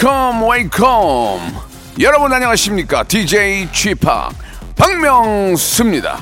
Welcome, 0.00 0.48
welcome. 0.48 1.54
여러분 1.98 2.32
안녕하십니까? 2.32 3.02
DJ 3.02 3.66
p 3.72 3.94
박명수입니다. 4.76 6.20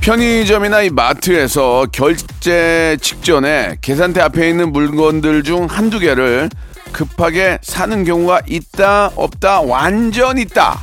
편의점이나 0.00 0.82
이 0.82 0.90
마트에서 0.90 1.86
결제 1.92 2.96
직전에 3.00 3.76
계산대 3.80 4.20
앞에 4.20 4.48
있는 4.48 4.72
물건들 4.72 5.44
중 5.44 5.66
한두 5.66 6.00
개를 6.00 6.50
급하게 6.90 7.58
사는 7.62 8.02
경우가 8.04 8.42
있다, 8.48 9.12
없다, 9.14 9.60
완전 9.60 10.38
있다. 10.38 10.80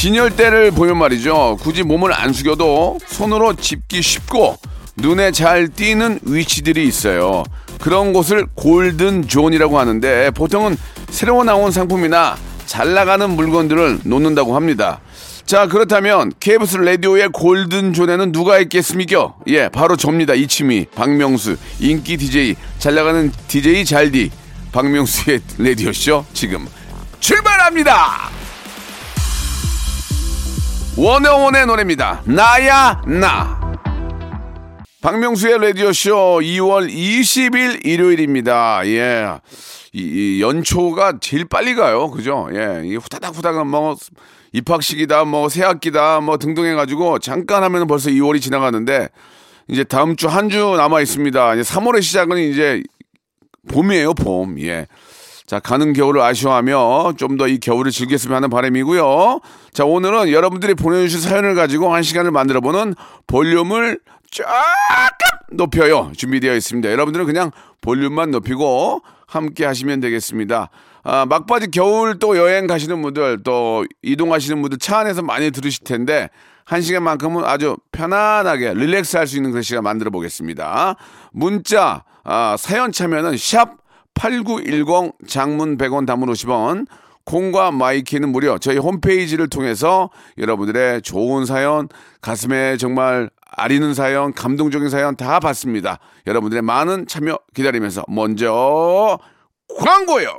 진열대를 0.00 0.70
보면 0.70 0.96
말이죠. 0.96 1.56
굳이 1.60 1.82
몸을 1.82 2.12
안 2.12 2.32
숙여도 2.32 3.00
손으로 3.04 3.54
짚기 3.54 4.00
쉽고 4.00 4.56
눈에 4.94 5.32
잘 5.32 5.66
띄는 5.66 6.20
위치들이 6.22 6.86
있어요. 6.86 7.42
그런 7.80 8.12
곳을 8.12 8.46
golden 8.54 9.26
zone이라고 9.26 9.76
하는데 9.76 10.30
보통은 10.30 10.76
새로 11.10 11.42
나온 11.42 11.72
상품이나 11.72 12.36
잘 12.64 12.94
나가는 12.94 13.28
물건들을 13.28 14.02
놓는다고 14.04 14.54
합니다. 14.54 15.00
자, 15.46 15.66
그렇다면 15.66 16.30
KBS 16.38 16.76
라디오의 16.76 17.30
golden 17.30 17.92
zone에는 17.92 18.30
누가 18.30 18.60
있겠습니까? 18.60 19.34
예, 19.48 19.68
바로 19.68 19.96
접니다. 19.96 20.32
이치미, 20.32 20.86
박명수, 20.94 21.56
인기 21.80 22.16
DJ, 22.16 22.54
잘 22.78 22.94
나가는 22.94 23.32
DJ 23.48 23.84
잘디, 23.84 24.30
박명수의 24.70 25.40
라디오쇼 25.58 26.24
지금 26.34 26.68
출발합니다! 27.18 28.47
원어원의 30.98 31.66
노래입니다. 31.66 32.22
나야, 32.24 33.00
나. 33.06 33.78
박명수의 35.00 35.60
라디오쇼 35.60 36.40
2월 36.42 36.92
20일 36.92 37.86
일요일입니다. 37.86 38.84
예. 38.86 39.38
이, 39.92 40.00
이 40.00 40.42
연초가 40.42 41.20
제일 41.20 41.44
빨리 41.44 41.76
가요. 41.76 42.10
그죠? 42.10 42.48
예. 42.52 42.82
이 42.84 42.96
후다닥 42.96 43.36
후다닥 43.36 43.68
뭐 43.68 43.94
입학식이다, 44.52 45.24
뭐 45.24 45.48
새학기다, 45.48 46.20
뭐 46.20 46.36
등등 46.36 46.64
해가지고 46.64 47.20
잠깐 47.20 47.62
하면 47.62 47.86
벌써 47.86 48.10
2월이 48.10 48.42
지나가는데 48.42 49.08
이제 49.68 49.84
다음 49.84 50.16
주 50.16 50.26
한주 50.26 50.74
남아 50.76 51.00
있습니다. 51.00 51.54
이제 51.54 51.62
3월의 51.62 52.02
시작은 52.02 52.38
이제 52.38 52.82
봄이에요, 53.68 54.14
봄. 54.14 54.58
예. 54.62 54.88
자, 55.48 55.58
가는 55.60 55.92
겨울을 55.94 56.20
아쉬워하며 56.20 57.14
좀 57.16 57.36
더 57.38 57.46
이 57.48 57.58
겨울을 57.58 57.90
즐겼으면 57.90 58.36
하는 58.36 58.50
바람이고요. 58.50 59.40
자, 59.72 59.84
오늘은 59.84 60.30
여러분들이 60.30 60.74
보내주신 60.74 61.20
사연을 61.20 61.54
가지고 61.54 61.94
한 61.94 62.02
시간을 62.02 62.30
만들어보는 62.32 62.94
볼륨을 63.26 63.98
조금 64.30 64.50
높여요. 65.52 66.12
준비되어 66.16 66.54
있습니다. 66.54 66.90
여러분들은 66.92 67.24
그냥 67.26 67.50
볼륨만 67.80 68.30
높이고 68.30 69.00
함께 69.26 69.64
하시면 69.64 70.00
되겠습니다. 70.00 70.68
아, 71.04 71.24
막바지 71.26 71.70
겨울 71.70 72.18
또 72.18 72.36
여행 72.36 72.66
가시는 72.66 73.00
분들 73.00 73.42
또 73.42 73.86
이동하시는 74.02 74.60
분들 74.60 74.78
차 74.78 74.98
안에서 74.98 75.22
많이 75.22 75.50
들으실 75.50 75.84
텐데 75.84 76.28
한 76.66 76.82
시간만큼은 76.82 77.44
아주 77.46 77.76
편안하게 77.92 78.74
릴렉스 78.74 79.16
할 79.16 79.26
수 79.26 79.36
있는 79.36 79.50
그런 79.52 79.62
시간 79.62 79.82
만들어 79.84 80.10
보겠습니다. 80.10 80.96
문자, 81.32 82.04
아, 82.24 82.56
사연 82.58 82.92
참여는 82.92 83.38
샵 83.38 83.76
8910 84.18 85.12
장문 85.28 85.78
100원 85.78 86.06
담은 86.06 86.28
50원 86.28 86.86
콩과 87.24 87.70
마이키는 87.70 88.30
무료. 88.30 88.58
저희 88.58 88.78
홈페이지를 88.78 89.48
통해서 89.48 90.10
여러분들의 90.38 91.02
좋은 91.02 91.44
사연 91.44 91.88
가슴에 92.20 92.76
정말 92.78 93.30
아리는 93.50 93.94
사연 93.94 94.32
감동적인 94.32 94.88
사연 94.88 95.14
다 95.14 95.38
받습니다. 95.38 95.98
여러분들의 96.26 96.62
많은 96.62 97.06
참여 97.06 97.38
기다리면서 97.54 98.04
먼저 98.08 99.18
광고요 99.78 100.38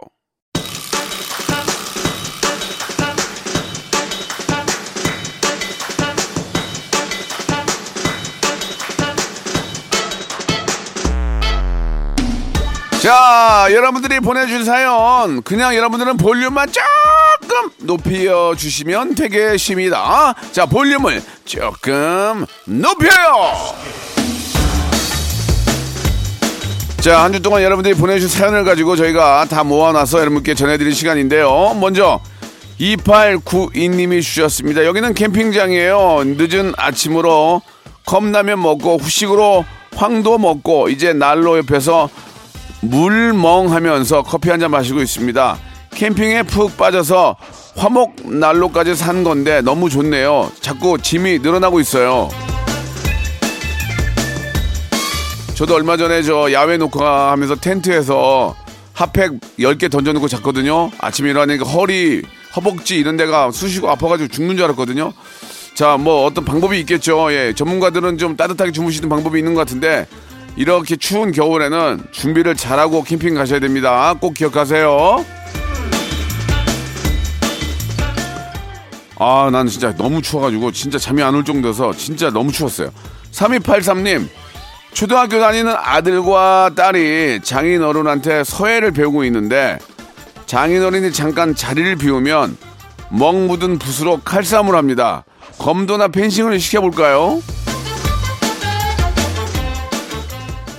자, 13.01 13.67
여러분들이 13.71 14.19
보내준 14.19 14.65
사연, 14.65 15.41
그냥 15.43 15.73
여러분들은 15.73 16.17
볼륨만 16.17 16.67
조금 16.69 17.69
높여주시면 17.77 19.15
되겠습니다. 19.15 20.35
자, 20.51 20.65
볼륨을 20.65 21.23
조금 21.45 22.45
높여요! 22.65 23.73
자, 26.99 27.23
한 27.23 27.31
주 27.31 27.41
동안 27.41 27.63
여러분들이 27.63 27.95
보내주신 27.95 28.37
사연을 28.37 28.65
가지고 28.65 28.97
저희가 28.97 29.45
다 29.49 29.63
모아놔서 29.63 30.19
여러분께 30.19 30.53
전해드릴 30.53 30.93
시간인데요. 30.93 31.77
먼저, 31.79 32.19
2892님이 32.81 34.21
주셨습니다. 34.21 34.83
여기는 34.85 35.13
캠핑장이에요. 35.13 36.23
늦은 36.25 36.73
아침으로 36.75 37.61
컵라면 38.05 38.61
먹고 38.61 38.97
후식으로 38.97 39.63
황도 39.95 40.37
먹고 40.37 40.89
이제 40.89 41.13
난로 41.13 41.57
옆에서 41.57 42.09
물멍하면서 42.81 44.23
커피 44.23 44.49
한 44.49 44.59
잔 44.59 44.71
마시고 44.71 45.01
있습니다. 45.01 45.57
캠핑에 45.91 46.43
푹 46.43 46.77
빠져서 46.77 47.35
화목 47.75 48.15
난로까지 48.25 48.95
산 48.95 49.23
건데 49.23 49.61
너무 49.61 49.89
좋네요. 49.89 50.51
자꾸 50.61 50.97
짐이 50.97 51.39
늘어나고 51.39 51.79
있어요. 51.79 52.29
저도 55.55 55.75
얼마 55.75 55.97
전에 55.97 56.21
저 56.23 56.51
야외 56.53 56.77
녹화 56.77 57.31
하면서 57.31 57.55
텐트에서 57.55 58.55
핫팩 58.93 59.39
10개 59.59 59.89
던져놓고 59.91 60.27
잤거든요. 60.27 60.89
아침에 60.99 61.29
일어나니까 61.31 61.65
허리, 61.65 62.21
허벅지 62.55 62.97
이런 62.97 63.17
데가 63.17 63.51
쑤시고 63.51 63.89
아파가지고 63.89 64.29
죽는 64.29 64.55
줄 64.55 64.65
알았거든요. 64.65 65.13
자, 65.75 65.97
뭐 65.97 66.25
어떤 66.25 66.43
방법이 66.45 66.77
있겠죠. 66.81 67.31
예, 67.31 67.53
전문가들은 67.53 68.17
좀 68.17 68.35
따뜻하게 68.35 68.71
주무시는 68.71 69.07
방법이 69.09 69.37
있는 69.39 69.53
것 69.53 69.61
같은데 69.61 70.05
이렇게 70.55 70.95
추운 70.95 71.31
겨울에는 71.31 72.03
준비를 72.11 72.55
잘하고 72.55 73.03
캠핑 73.03 73.35
가셔야 73.35 73.59
됩니다. 73.59 74.13
꼭 74.19 74.33
기억하세요. 74.33 75.25
아, 79.21 79.49
나는 79.51 79.67
진짜 79.69 79.93
너무 79.95 80.21
추워가지고 80.21 80.71
진짜 80.71 80.97
잠이 80.97 81.21
안 81.21 81.35
올 81.35 81.43
정도여서 81.43 81.93
진짜 81.93 82.29
너무 82.29 82.51
추웠어요. 82.51 82.89
3283님, 83.31 84.27
초등학교 84.93 85.39
다니는 85.39 85.73
아들과 85.77 86.71
딸이 86.75 87.41
장인 87.43 87.83
어른한테 87.83 88.43
서예를 88.43 88.91
배우고 88.91 89.23
있는데 89.25 89.77
장인 90.45 90.83
어른이 90.83 91.11
잠깐 91.13 91.53
자리를 91.53 91.97
비우면 91.97 92.57
먹 93.11 93.35
묻은 93.35 93.77
붓으로 93.77 94.21
칼싸움을 94.23 94.75
합니다. 94.75 95.25
검도나 95.57 96.07
펜싱을 96.07 96.59
시켜볼까요? 96.59 97.41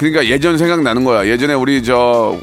그러니까 0.01 0.25
예전 0.25 0.57
생각나는 0.57 1.05
거야. 1.05 1.27
예전에 1.27 1.53
우리 1.53 1.83
저 1.85 2.39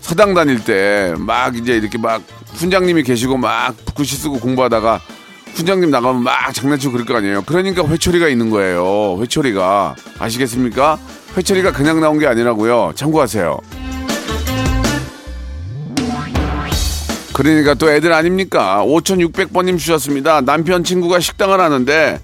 서당 0.00 0.32
다닐 0.32 0.64
때 0.64 1.12
막 1.18 1.54
이제 1.54 1.76
이렇게 1.76 1.98
막 1.98 2.22
훈장님이 2.54 3.02
계시고 3.02 3.36
막 3.36 3.76
붓글씨 3.84 4.16
쓰고 4.16 4.40
공부하다가 4.40 5.02
훈장님 5.56 5.90
나가면 5.90 6.22
막 6.22 6.54
장난치고 6.54 6.94
그럴 6.94 7.04
거 7.04 7.14
아니에요. 7.16 7.42
그러니까 7.44 7.86
회초리가 7.86 8.28
있는 8.28 8.48
거예요. 8.48 9.18
회초리가. 9.20 9.94
아시겠습니까? 10.18 10.98
회초리가 11.36 11.72
그냥 11.72 12.00
나온 12.00 12.18
게 12.18 12.26
아니라고요. 12.26 12.92
참고하세요. 12.94 13.58
그러니까 17.34 17.74
또 17.74 17.90
애들 17.90 18.10
아닙니까? 18.14 18.82
5600번님 18.86 19.78
주셨습니다. 19.78 20.40
남편 20.40 20.82
친구가 20.82 21.20
식당을 21.20 21.60
하는데 21.60 22.20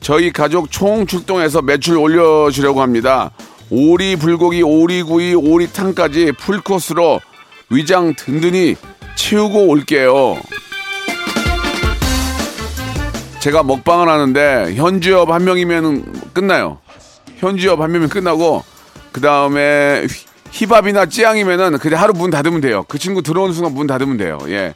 저희 0.00 0.32
가족 0.32 0.72
총 0.72 1.06
출동해서 1.06 1.62
매출 1.62 1.96
올려주려고 1.96 2.82
합니다. 2.82 3.30
오리 3.70 4.16
불고기, 4.16 4.62
오리구이, 4.62 5.34
오리탕까지 5.34 6.32
풀코스로 6.38 7.20
위장 7.70 8.14
든든히 8.14 8.76
채우고 9.16 9.66
올게요. 9.66 10.40
제가 13.40 13.62
먹방을 13.62 14.08
하는데 14.08 14.74
현지업 14.74 15.30
한 15.30 15.44
명이면 15.44 16.32
끝나요. 16.32 16.78
현지업 17.38 17.80
한 17.80 17.90
명이면 17.90 18.08
끝나고 18.08 18.64
그 19.12 19.20
다음에 19.20 20.06
휘밥이나 20.52 21.06
찌양이면은 21.06 21.78
그냥 21.78 22.00
하루 22.00 22.12
문 22.12 22.30
닫으면 22.30 22.60
돼요. 22.60 22.84
그 22.88 22.98
친구 22.98 23.22
들어오는 23.22 23.54
순간 23.54 23.74
문 23.74 23.86
닫으면 23.86 24.16
돼요. 24.16 24.38
예. 24.48 24.74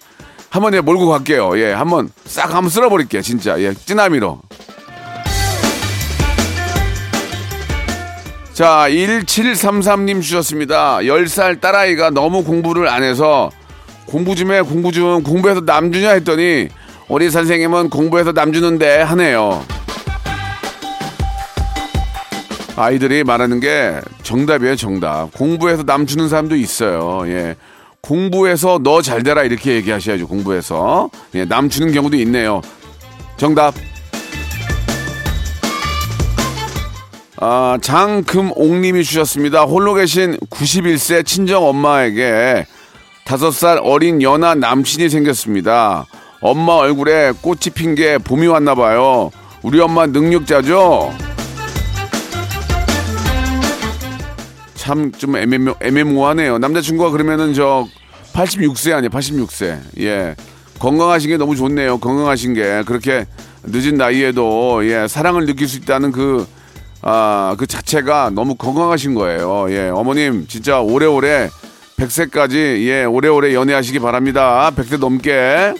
한번 0.50 0.74
예, 0.74 0.80
몰고 0.80 1.08
갈게요. 1.08 1.58
예, 1.58 1.72
한번 1.72 2.10
싹 2.24 2.54
한번 2.54 2.70
쓸어버릴게요. 2.70 3.22
진짜. 3.22 3.60
예, 3.60 3.72
찌나미로. 3.72 4.40
자, 8.60 8.84
1733님 8.90 10.20
주셨습니다. 10.20 10.98
10살 10.98 11.62
딸아이가 11.62 12.10
너무 12.10 12.44
공부를 12.44 12.88
안 12.88 13.02
해서 13.02 13.50
공부 14.04 14.34
좀 14.34 14.52
해, 14.52 14.60
공부 14.60 14.92
좀, 14.92 15.22
공부해서 15.22 15.62
남 15.62 15.90
주냐 15.90 16.10
했더니 16.10 16.68
우리 17.08 17.30
선생님은 17.30 17.88
공부해서 17.88 18.32
남 18.32 18.52
주는데 18.52 19.00
하네요. 19.00 19.64
아이들이 22.76 23.24
말하는 23.24 23.60
게 23.60 23.98
정답이에요, 24.24 24.76
정답. 24.76 25.32
공부해서 25.32 25.82
남 25.82 26.04
주는 26.04 26.28
사람도 26.28 26.54
있어요. 26.54 27.22
예. 27.28 27.56
공부해서 28.02 28.78
너 28.82 29.00
잘 29.00 29.22
되라 29.22 29.42
이렇게 29.42 29.72
얘기하셔야죠, 29.76 30.28
공부해서. 30.28 31.08
예, 31.34 31.46
남 31.46 31.70
주는 31.70 31.90
경우도 31.92 32.14
있네요. 32.18 32.60
정답. 33.38 33.72
아, 37.40 37.78
장금옥님이 37.80 39.02
주셨습니다. 39.04 39.62
홀로 39.62 39.94
계신 39.94 40.36
91세 40.50 41.24
친정 41.24 41.66
엄마에게 41.66 42.66
5살 43.24 43.80
어린 43.82 44.20
연하 44.20 44.54
남친이 44.54 45.08
생겼습니다. 45.08 46.04
엄마 46.42 46.74
얼굴에 46.74 47.32
꽃이 47.40 47.70
핀 47.74 47.94
게 47.94 48.18
봄이 48.18 48.46
왔나 48.46 48.74
봐요. 48.74 49.30
우리 49.62 49.80
엄마 49.80 50.06
능력자죠? 50.06 51.14
참 54.74 55.12
좀 55.16 55.36
애매모, 55.36 55.74
애매모호하네요. 55.80 56.58
남자친구가 56.58 57.10
그러면은 57.10 57.54
저 57.54 57.86
86세 58.32 58.92
아니에요, 58.92 59.10
86세. 59.10 59.78
예. 60.00 60.34
건강하신 60.78 61.30
게 61.30 61.36
너무 61.36 61.54
좋네요. 61.56 61.98
건강하신 61.98 62.54
게. 62.54 62.82
그렇게 62.86 63.26
늦은 63.64 63.96
나이에도, 63.96 64.80
예, 64.88 65.06
사랑을 65.06 65.44
느낄 65.46 65.68
수 65.68 65.76
있다는 65.76 66.10
그, 66.10 66.46
아, 67.02 67.54
그 67.58 67.66
자체가 67.66 68.30
너무 68.30 68.54
건강하신 68.54 69.14
거예요. 69.14 69.66
예, 69.70 69.88
어머님, 69.88 70.46
진짜 70.46 70.80
오래오래 70.80 71.48
100세까지, 71.96 72.54
예, 72.86 73.04
오래오래 73.04 73.54
연애하시기 73.54 73.98
바랍니다. 74.00 74.70
100세 74.76 74.98
넘게. 74.98 75.74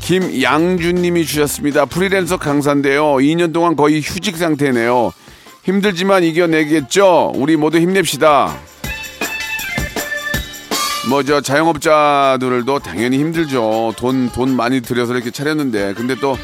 김양준님이 0.00 1.26
주셨습니다. 1.26 1.84
프리랜서 1.84 2.38
강사인데요. 2.38 3.16
2년 3.16 3.52
동안 3.52 3.76
거의 3.76 4.00
휴직 4.00 4.38
상태네요. 4.38 5.12
힘들지만 5.64 6.22
이겨내겠죠? 6.24 7.32
우리 7.34 7.56
모두 7.56 7.78
힘냅시다. 7.78 8.56
뭐 11.10 11.22
저 11.22 11.40
자영업자들도 11.42 12.78
당연히 12.80 13.18
힘들죠. 13.18 13.92
돈 13.96 14.30
돈 14.32 14.54
많이 14.56 14.80
들여서 14.80 15.14
이렇게 15.14 15.30
차렸는데 15.30 15.92
근데 15.94 16.14
또 16.14 16.38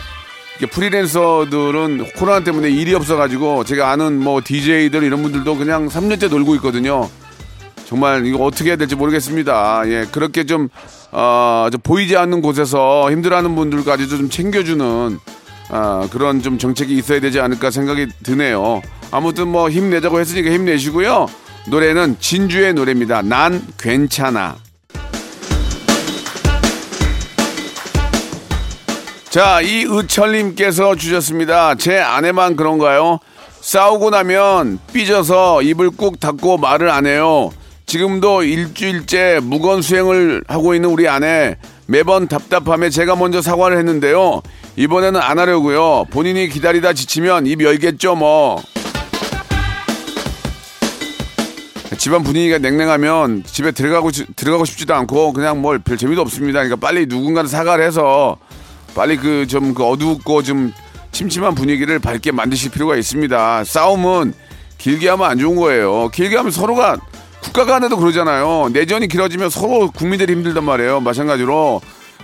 프리랜서들은 0.71 2.13
코로나 2.17 2.41
때문에 2.41 2.71
일이 2.71 2.95
없어가지고 2.95 3.65
제가 3.65 3.91
아는 3.91 4.19
뭐 4.21 4.41
DJ들 4.45 5.03
이런 5.03 5.23
분들도 5.23 5.57
그냥 5.57 5.89
3년째 5.89 6.31
놀고 6.31 6.55
있거든요. 6.57 7.09
정말 7.87 8.25
이거 8.27 8.45
어떻게 8.45 8.71
해야 8.71 8.77
될지 8.77 8.95
모르겠습니다. 8.97 9.83
예, 9.87 10.07
그렇게 10.11 10.45
좀, 10.45 10.69
어, 11.13 11.69
좀 11.71 11.81
보이지 11.83 12.17
않는 12.17 12.41
곳에서 12.41 13.11
힘들어하는 13.11 13.55
분들까지도 13.55 14.17
좀 14.17 14.31
챙겨주는 14.31 15.19
아, 15.71 16.09
그런 16.11 16.43
좀 16.43 16.59
정책이 16.59 16.95
있어야 16.97 17.21
되지 17.21 17.41
않을까 17.41 17.71
생각이 17.71 18.07
드네요. 18.23 18.83
아무튼 19.11 19.49
뭐 19.49 19.71
힘내자고 19.71 20.21
했으니까 20.21 20.51
힘내시고요. 20.51 21.27
노래는 21.69 22.17
진주의 22.21 22.75
노래입니다. 22.75 23.23
난 23.23 23.63
괜찮아. 23.79 24.57
자, 29.35 29.61
이의철님께서 29.61 30.95
주셨습니다. 30.95 31.75
제 31.75 31.99
아내만 31.99 32.55
그런가요? 32.55 33.19
싸우고 33.61 34.11
나면 34.11 34.79
삐져서 34.93 35.63
입을 35.63 35.91
꾹 35.91 36.21
닫고 36.21 36.59
말을 36.59 36.89
안 36.89 37.05
해요. 37.05 37.51
지금도 37.85 38.45
일주일째 38.45 39.41
무건 39.43 39.83
수행을 39.83 40.45
하고 40.47 40.77
있는 40.77 40.89
우리 40.89 41.09
아내. 41.09 41.57
매번 41.87 42.29
답답함에 42.29 42.91
제가 42.91 43.17
먼저 43.17 43.43
사과를 43.43 43.77
했는데요. 43.79 44.41
이번에는 44.77 45.21
안 45.21 45.41
하려고요. 45.41 46.05
본인이 46.13 46.49
기다리다 46.49 46.93
지치면 46.93 47.49
입 47.49 47.61
열겠죠, 47.61 48.15
뭐. 48.15 48.63
집안 51.99 52.23
분위기가 52.23 52.59
냉랭하면 52.59 53.43
집에 53.45 53.73
들어가고 53.73 54.13
들어가고 54.37 54.65
싶지도 54.65 54.95
않고 54.95 55.33
그냥 55.33 55.61
뭘 55.61 55.81
별 55.81 55.97
재미도 55.97 56.21
없습니다. 56.21 56.61
그러니까 56.61 56.77
빨리 56.77 57.07
누군가는 57.07 57.51
사과를 57.51 57.85
해서 57.85 58.37
빨리 58.95 59.17
그좀그 59.17 59.85
어둡고 59.85 60.43
좀 60.43 60.73
침침한 61.13 61.55
분위기를 61.55 61.99
밝게 61.99 62.33
만드실 62.33 62.71
필요가 62.71 62.97
있습니다. 62.97 63.65
싸움은 63.65 64.35
길게 64.79 65.09
하면 65.11 65.31
안 65.31 65.39
좋은 65.39 65.57
거예요. 65.57 66.09
길게 66.09 66.37
하면 66.37 66.51
서로가 66.51 66.97
국가 67.43 67.65
간에도 67.65 67.97
그러잖아요. 67.97 68.71
내전이 68.73 69.09
길어지면 69.09 69.51
서로 69.51 69.91
국민들이 69.91 70.33
힘들단 70.33 70.65
말이에요. 70.65 71.01
마찬가지로 71.01 71.81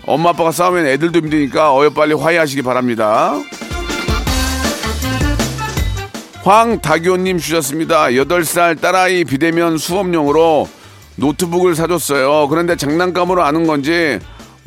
엄마 0.07 0.31
아빠가 0.31 0.51
싸우면 0.51 0.87
애들도 0.87 1.19
힘드니까 1.21 1.75
어여 1.75 1.91
빨리 1.91 2.15
화해하시기 2.15 2.63
바랍니다. 2.63 3.35
황다교님 6.43 7.39
주셨습니다. 7.39 8.07
8살 8.07 8.81
딸아이 8.81 9.25
비대면 9.25 9.77
수업용으로 9.77 10.69
노트북을 11.17 11.75
사줬어요. 11.75 12.49
그런데 12.49 12.77
장난감으로 12.77 13.43
아는 13.45 13.67
건지 13.67 14.19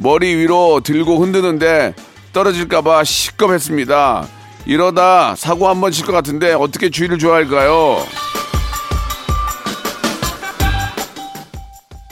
머리 0.03 0.35
위로 0.35 0.81
들고 0.83 1.19
흔드는데 1.21 1.93
떨어질까봐 2.33 3.03
시겁했습니다. 3.05 4.27
이러다 4.65 5.35
사고 5.35 5.67
한 5.69 5.79
번 5.81 5.91
칠 5.91 6.05
것 6.05 6.11
같은데 6.11 6.51
어떻게 6.53 6.89
주의를 6.89 7.17
줘야 7.19 7.35
할까요? 7.35 7.97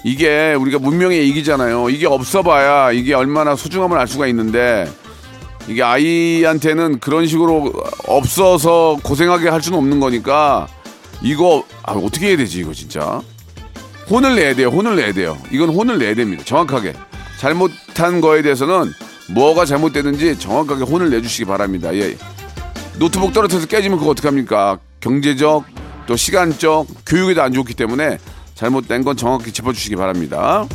이게 0.03 0.53
우리가 0.53 0.79
문명의 0.79 1.27
이기잖아요. 1.29 1.89
이게 1.89 2.07
없어봐야 2.07 2.91
이게 2.91 3.13
얼마나 3.13 3.55
소중함을 3.55 3.97
알 3.99 4.07
수가 4.07 4.25
있는데 4.27 4.89
이게 5.67 5.83
아이한테는 5.83 7.00
그런 7.00 7.27
식으로 7.27 7.71
없어서 8.07 8.98
고생하게 9.03 9.50
할 9.50 9.62
수는 9.62 9.77
없는 9.77 10.00
거니까 10.00 10.67
이거 11.21 11.63
아, 11.83 11.91
어떻게 11.93 12.29
해야 12.29 12.38
되지 12.38 12.62
이거 12.62 12.74
진짜 12.74 13.21
혼을 14.10 14.36
내야 14.36 14.55
돼요. 14.55 14.69
혼을 14.69 14.95
내야 14.95 15.13
돼요. 15.13 15.38
이건 15.51 15.69
혼을 15.69 16.00
내야 16.00 16.15
됩니다. 16.15 16.43
정확하게 16.45 16.93
잘못한 17.41 18.21
거에 18.21 18.43
대해서는 18.43 18.93
뭐가 19.31 19.65
잘못되는지 19.65 20.38
정확하게 20.38 20.83
혼을 20.83 21.10
내주시기 21.10 21.45
바랍니다. 21.45 21.91
예. 21.95 22.15
노트북 23.00 23.33
떨어져서 23.33 23.65
깨지면 23.65 23.98
그거 23.98 24.12
어떡합니까? 24.12 24.77
경제적 25.00 25.63
또 26.05 26.15
시간적 26.15 26.86
교육에도 27.03 27.41
안 27.41 27.51
좋기 27.51 27.74
때문에 27.74 28.19
잘못된 28.53 29.03
건 29.03 29.17
정확히 29.17 29.51
짚어주시기 29.51 29.95
바랍니다. 29.95 30.67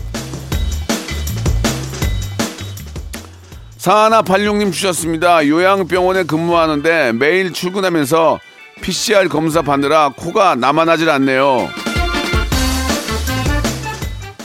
사하나86님 3.79 4.73
주셨습니다. 4.73 5.47
요양병원에 5.47 6.25
근무하는데 6.25 7.13
매일 7.13 7.53
출근하면서 7.53 8.41
PCR 8.83 9.29
검사 9.29 9.63
받느라 9.63 10.09
코가 10.17 10.57
남아나질 10.57 11.09
않네요. 11.11 11.86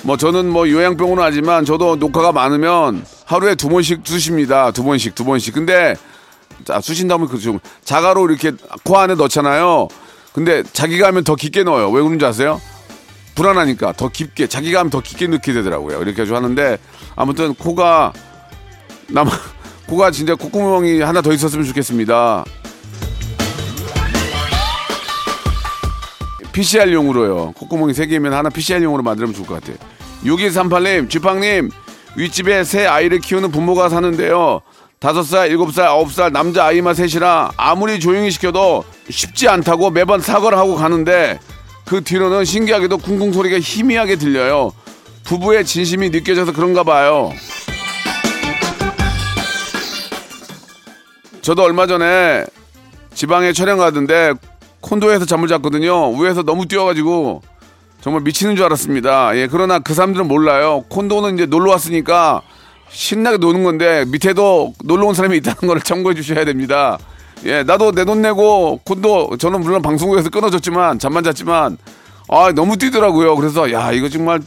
뭐 0.04 0.18
저는 0.18 0.50
뭐 0.50 0.70
요양병원은 0.70 1.24
하지만 1.24 1.64
저도 1.66 1.96
녹화가 1.96 2.32
많으면 2.32 3.06
하루에 3.26 3.56
두 3.56 3.70
번씩 3.70 4.02
쑤십니다. 4.04 4.72
두 4.72 4.84
번씩, 4.84 5.14
두 5.16 5.24
번씩. 5.24 5.54
근데 5.54 5.96
자, 6.66 6.82
쑤신다면 6.82 7.28
그좀 7.28 7.60
자가로 7.84 8.30
이렇게 8.30 8.52
코 8.84 8.98
안에 8.98 9.16
넣잖아요. 9.16 9.88
근데 10.34 10.64
자기가 10.64 11.08
하면 11.08 11.24
더 11.24 11.36
깊게 11.36 11.64
넣어요. 11.64 11.90
왜 11.92 12.02
그런지 12.02 12.26
아세요? 12.26 12.60
불안하니까 13.36 13.94
더 13.94 14.10
깊게 14.10 14.48
자기가 14.48 14.80
하면 14.80 14.90
더 14.90 15.02
깊게 15.02 15.28
넣게 15.28 15.54
되더라고요. 15.54 16.02
이렇게 16.02 16.24
해서 16.24 16.36
하는데 16.36 16.78
아무튼 17.16 17.54
코가 17.54 18.14
남 19.10 19.28
코가 19.88 20.12
진짜 20.12 20.36
콧구멍이 20.36 21.02
하나 21.02 21.22
더 21.22 21.32
있었으면 21.32 21.66
좋겠습니다. 21.66 22.46
PCR용으로요. 26.52 27.54
콧구멍이 27.54 27.94
세 27.94 28.06
개면 28.06 28.34
하나 28.34 28.50
PCR용으로 28.50 29.04
만들면 29.04 29.34
좋을 29.34 29.48
것 29.48 29.56
같아요. 29.56 29.78
6238님, 30.24 31.10
쥐팡님, 31.10 31.70
윗집에 32.16 32.64
새 32.64 32.86
아이를 32.86 33.20
키우는 33.20 33.52
부모가 33.52 33.90
사는데요. 33.90 34.62
다섯 35.00 35.24
살, 35.24 35.50
일곱 35.50 35.74
살, 35.74 35.88
아홉 35.88 36.14
살 36.14 36.32
남자 36.32 36.66
아이만 36.66 36.94
셋이라 36.94 37.54
아무리 37.58 38.00
조용히 38.00 38.30
시켜도 38.30 38.84
쉽지 39.10 39.48
않다고 39.48 39.90
매번 39.90 40.22
사과를 40.22 40.58
하고 40.58 40.76
가는데 40.76 41.40
그 41.86 42.04
뒤로는 42.04 42.46
신기하게도 42.46 43.00
쿵쿵 43.00 43.34
소리가 43.34 43.60
희미하게 43.60 44.18
들려요. 44.18 44.72
부부의 45.24 45.66
진심이 45.66 46.10
느껴져서 46.10 46.54
그런가 46.54 46.84
봐요. 46.84 47.32
저도 51.42 51.64
얼마 51.64 51.88
전에 51.88 52.46
지방에 53.16 53.54
촬영 53.54 53.80
가던데 53.80 54.34
콘도에서 54.82 55.26
잠을 55.26 55.48
잤거든요. 55.48 56.12
위에서 56.18 56.44
너무 56.44 56.66
뛰어가지고 56.68 57.42
정말 58.02 58.22
미치는 58.24 58.56
줄 58.56 58.66
알았습니다. 58.66 59.36
예, 59.38 59.48
그러나 59.48 59.80
그 59.80 59.94
사람들은 59.94 60.28
몰라요. 60.28 60.84
콘도는 60.90 61.36
이제 61.36 61.46
놀러 61.46 61.72
왔으니까 61.72 62.42
신나게 62.90 63.38
노는 63.38 63.64
건데 63.64 64.06
밑에도 64.08 64.74
놀러 64.84 65.08
온 65.08 65.14
사람이 65.14 65.38
있다는 65.38 65.68
걸 65.68 65.80
참고해 65.82 66.16
주셔야 66.16 66.44
됩니다. 66.46 66.98
예, 67.46 67.64
나도 67.64 67.92
내 67.92 68.04
돈 68.06 68.22
내고 68.22 68.80
콘도 68.84 69.38
저는 69.38 69.62
물론 69.62 69.82
방송국에서 69.82 70.30
끊어졌지만 70.30 71.00
잠만 71.00 71.24
잤지만 71.24 71.78
아 72.30 72.52
너무 72.54 72.78
뛰더라고요. 72.78 73.36
그래서 73.36 73.72
야 73.72 73.92
이거 73.92 74.10
정말 74.10 74.42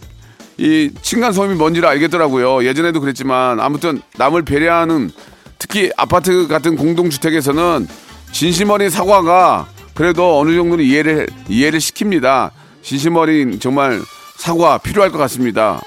이 0.59 0.91
층간 1.03 1.33
소음이 1.33 1.55
뭔지를 1.55 1.88
알겠더라고요. 1.88 2.64
예전에도 2.64 3.00
그랬지만 3.00 3.61
아무튼 3.61 4.00
남을 4.17 4.43
배려하는 4.43 5.11
특히 5.59 5.91
아파트 5.97 6.47
같은 6.47 6.76
공동주택에서는 6.76 7.88
진심 8.33 8.71
어린 8.71 8.91
사과가 8.91 9.67
그래도 9.95 10.41
어느 10.41 10.55
정도는 10.55 10.85
이해를 10.85 11.29
이해를 11.49 11.79
시킵니다. 11.79 12.51
진심 12.83 13.17
어린 13.17 13.61
정말 13.61 14.01
사과 14.37 14.79
필요할 14.79 15.11
것 15.11 15.19
같습니다. 15.19 15.81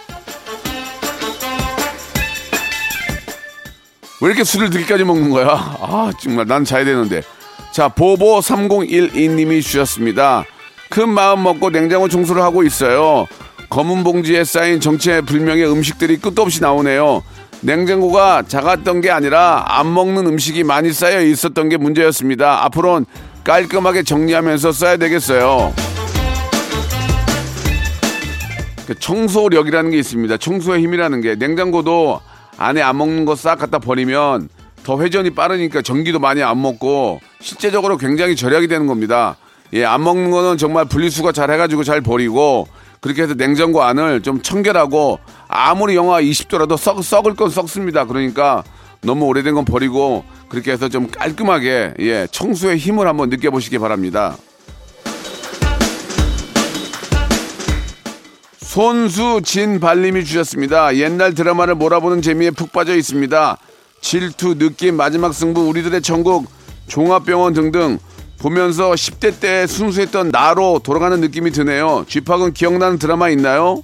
왜 4.22 4.28
이렇게 4.30 4.44
술을 4.44 4.70
늦게까지 4.72 5.04
먹는 5.04 5.30
거야? 5.30 5.48
아, 5.50 6.12
정말 6.20 6.48
난 6.48 6.66
자야 6.66 6.84
되는데. 6.84 7.22
자, 7.72 7.88
보보 7.88 8.40
3012님이 8.40 9.62
주셨습니다. 9.62 10.44
큰 10.90 11.10
마음 11.10 11.44
먹고 11.44 11.70
냉장고 11.70 12.08
청소를 12.08 12.42
하고 12.42 12.64
있어요. 12.64 13.28
검은 13.70 14.04
봉지에 14.04 14.44
쌓인 14.44 14.80
정체 14.80 15.22
불명의 15.22 15.70
음식들이 15.70 16.18
끝도 16.18 16.42
없이 16.42 16.62
나오네요. 16.62 17.22
냉장고가 17.62 18.44
작았던 18.48 19.02
게 19.02 19.12
아니라 19.12 19.66
안 19.68 19.94
먹는 19.94 20.26
음식이 20.26 20.64
많이 20.64 20.94
쌓여 20.94 21.22
있었던 21.22 21.70
게 21.70 21.78
문제였습니다. 21.78 22.64
앞으로는 22.66 23.06
깔끔하게 23.48 24.04
정리하면서 24.04 24.74
써야 24.74 24.98
되겠어요. 24.98 25.74
그 28.86 29.00
청소력이라는 29.00 29.89
게 29.92 29.98
있습니다. 30.00 30.36
청소의 30.36 30.84
힘이라는 30.84 31.22
게 31.22 31.36
냉장고도 31.36 32.20
안에 32.58 32.82
안 32.82 32.98
먹는 32.98 33.24
거 33.24 33.36
싹 33.36 33.58
갖다 33.60 33.80
버리면 33.80 34.50
더 34.84 35.01
회전이 35.01 35.30
빠르니까 35.30 35.82
전기도 35.82 36.20
많이 36.20 36.44
안 36.44 36.62
먹고 36.62 37.22
실제적으로 37.39 37.96
굉장히 37.98 38.36
절약이 38.36 38.68
되는 38.68 38.86
겁니다. 38.86 39.38
예, 39.74 39.86
안 39.86 40.04
먹는 40.04 40.30
거는 40.30 40.58
정말 40.58 40.84
분리수거 40.84 41.32
잘 41.32 41.50
해가지고 41.50 41.84
잘 41.86 42.01
버리고 42.01 42.68
그렇게 43.00 43.22
해서 43.24 43.34
냉장고 43.34 43.82
안을 43.82 44.24
좀 44.24 44.42
청결하고 44.42 45.20
아무리 45.48 45.96
영하 45.96 46.22
20도라도 46.22 46.77
썩, 46.77 47.01
썩을 47.01 47.36
건 47.36 47.50
썩습니다. 47.50 48.06
그러니까 48.06 48.63
너무 49.08 49.26
오래된 49.26 49.56
건 49.56 49.66
버리고 49.66 50.26
그렇게 50.50 50.72
해서 50.72 50.90
좀 50.90 51.10
깔끔하게 51.10 51.94
예, 52.00 52.28
청소의 52.30 52.78
힘을 52.78 53.08
한번 53.08 53.30
느껴보시기 53.30 53.80
바랍니다. 53.80 54.38
손수 58.60 59.42
진발님이 59.44 60.26
주셨습니다. 60.26 60.98
옛날 60.98 61.34
드라마를 61.34 61.76
몰아보는 61.76 62.22
재미에 62.22 62.52
푹 62.52 62.72
빠져 62.74 62.96
있습니다. 62.96 63.58
질투, 64.02 64.58
느낌, 64.58 64.96
마지막 64.96 65.34
승부, 65.34 65.68
우리들의 65.70 66.02
천국, 66.02 66.46
종합병원 66.88 67.54
등등 67.54 67.98
보면서 68.40 68.92
10대 68.92 69.40
때 69.40 69.66
순수했던 69.66 70.30
나로 70.30 70.80
돌아가는 70.84 71.20
느낌이 71.20 71.52
드네요. 71.52 72.06
쥐팍은 72.08 72.54
기억나는 72.54 73.00
드라마 73.00 73.30
있나요? 73.30 73.82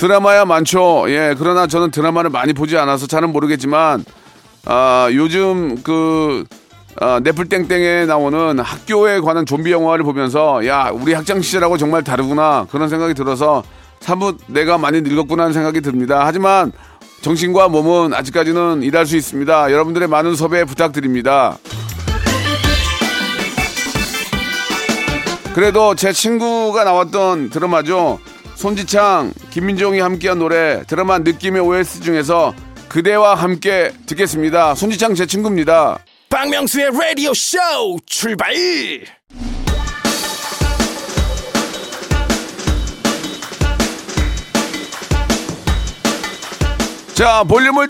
드라마야 0.00 0.46
많죠. 0.46 1.04
예, 1.08 1.34
그러나 1.38 1.66
저는 1.66 1.90
드라마를 1.90 2.30
많이 2.30 2.54
보지 2.54 2.78
않아서 2.78 3.06
잘은 3.06 3.32
모르겠지만, 3.32 4.02
아, 4.64 5.10
요즘 5.12 5.82
그, 5.82 6.44
아, 6.98 7.20
네플땡땡에 7.22 8.06
나오는 8.06 8.58
학교에 8.58 9.20
관한 9.20 9.44
좀비 9.44 9.70
영화를 9.70 10.02
보면서, 10.02 10.66
야, 10.66 10.90
우리 10.90 11.12
학창시절하고 11.12 11.76
정말 11.76 12.02
다르구나. 12.02 12.66
그런 12.70 12.88
생각이 12.88 13.12
들어서, 13.12 13.62
사뭇 14.00 14.38
내가 14.46 14.78
많이 14.78 15.02
늙었구나 15.02 15.42
하는 15.42 15.52
생각이 15.52 15.82
듭니다. 15.82 16.22
하지만, 16.24 16.72
정신과 17.20 17.68
몸은 17.68 18.14
아직까지는 18.14 18.82
일할 18.82 19.04
수 19.04 19.18
있습니다. 19.18 19.70
여러분들의 19.70 20.08
많은 20.08 20.34
섭외 20.34 20.64
부탁드립니다. 20.64 21.58
그래도 25.54 25.94
제 25.94 26.10
친구가 26.10 26.84
나왔던 26.84 27.50
드라마죠. 27.50 28.18
손지창, 28.60 29.32
김민종이 29.48 30.00
함께한 30.00 30.38
노래 30.38 30.82
드라마 30.86 31.18
느낌의 31.18 31.62
OS 31.62 32.02
중에서 32.02 32.54
그대와 32.90 33.34
함께 33.34 33.90
듣겠습니다. 34.04 34.74
손지창 34.74 35.14
제 35.14 35.24
친구입니다. 35.24 35.98
박명수의 36.28 36.90
라디오 36.92 37.32
쇼 37.32 37.56
출발! 38.04 38.52
자, 47.14 47.42
볼륨을 47.44 47.88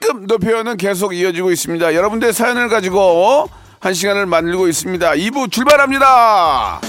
조금 0.00 0.24
높여는 0.24 0.78
계속 0.78 1.14
이어지고 1.14 1.50
있습니다. 1.50 1.94
여러분들의 1.94 2.32
사연을 2.32 2.70
가지고 2.70 3.50
한 3.80 3.92
시간을 3.92 4.24
만들고 4.24 4.66
있습니다. 4.66 5.10
2부 5.10 5.52
출발합니다. 5.52 6.80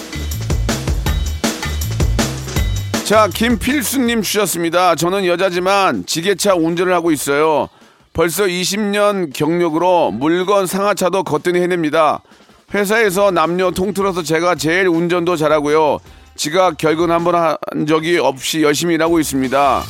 자, 3.09 3.27
김필수님 3.27 4.21
주셨습니다. 4.21 4.93
저는 4.93 5.25
여자지만 5.25 6.05
지게차 6.05 6.53
운전을 6.53 6.93
하고 6.93 7.09
있어요. 7.09 7.67
벌써 8.13 8.43
20년 8.43 9.33
경력으로 9.33 10.11
물건 10.11 10.67
상하차도 10.67 11.23
거뜬히 11.23 11.59
해냅니다. 11.59 12.21
회사에서 12.71 13.31
남녀 13.31 13.71
통틀어서 13.71 14.21
제가 14.21 14.53
제일 14.53 14.87
운전도 14.87 15.37
잘하고요. 15.37 15.97
지각 16.35 16.77
결근 16.77 17.09
한번 17.09 17.33
한 17.33 17.57
적이 17.87 18.19
없이 18.19 18.61
열심히 18.61 18.93
일하고 18.93 19.19
있습니다. 19.19 19.81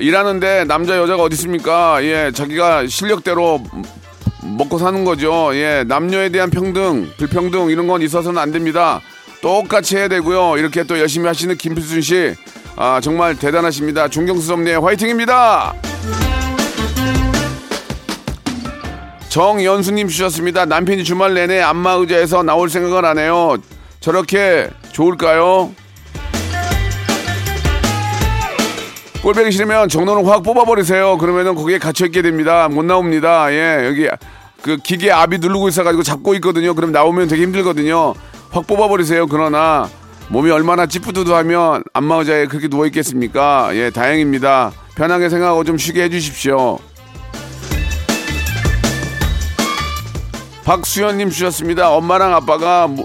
일하는데 0.00 0.64
남자 0.64 0.98
여자가 0.98 1.22
어디 1.22 1.32
있습니까? 1.32 2.04
예, 2.04 2.30
자기가 2.30 2.88
실력대로 2.88 3.62
먹고 4.42 4.76
사는 4.76 5.02
거죠. 5.06 5.52
예, 5.54 5.82
남녀에 5.88 6.28
대한 6.28 6.50
평등, 6.50 7.08
불평등 7.16 7.70
이런 7.70 7.86
건 7.86 8.02
있어서는 8.02 8.38
안 8.38 8.52
됩니다. 8.52 9.00
똑같이 9.44 9.98
해야 9.98 10.08
되고요. 10.08 10.56
이렇게 10.56 10.84
또 10.84 10.98
열심히 10.98 11.26
하시는 11.26 11.54
김필순 11.54 12.00
씨, 12.00 12.34
아 12.76 12.98
정말 13.02 13.38
대단하십니다. 13.38 14.08
존경스럽네요. 14.08 14.80
화이팅입니다. 14.80 15.74
정연수님 19.28 20.08
주셨습니다. 20.08 20.64
남편이 20.64 21.04
주말 21.04 21.34
내내 21.34 21.60
안마 21.60 21.92
의자에서 21.92 22.42
나올 22.42 22.70
생각을 22.70 23.04
안 23.04 23.18
해요. 23.18 23.58
저렇게 24.00 24.70
좋을까요? 24.92 25.74
꼴보기 29.22 29.52
싫으면 29.52 29.90
정론을 29.90 30.26
확 30.26 30.42
뽑아버리세요. 30.42 31.18
그러면은 31.18 31.54
거기에 31.54 31.76
갇혀있게 31.76 32.22
됩니다. 32.22 32.70
못 32.70 32.82
나옵니다. 32.86 33.52
예, 33.52 33.84
여기 33.84 34.08
그 34.62 34.78
기계 34.78 35.12
압이 35.12 35.36
누르고 35.36 35.68
있어가지고 35.68 36.02
잡고 36.02 36.34
있거든요. 36.36 36.72
그럼 36.72 36.92
나오면 36.92 37.28
되게 37.28 37.42
힘들거든요. 37.42 38.14
확 38.54 38.66
뽑아버리세요. 38.68 39.26
그러나 39.26 39.88
몸이 40.28 40.50
얼마나 40.50 40.86
찌뿌드드하면 40.86 41.82
안마의자에 41.92 42.46
그렇게 42.46 42.68
누워 42.68 42.86
있겠습니까? 42.86 43.70
예, 43.74 43.90
다행입니다. 43.90 44.72
편하게 44.94 45.28
생각하고 45.28 45.64
좀 45.64 45.76
쉬게 45.76 46.04
해주십시오. 46.04 46.78
박수현님 50.64 51.30
주셨습니다. 51.30 51.90
엄마랑 51.90 52.32
아빠가 52.32 52.86
무, 52.86 53.04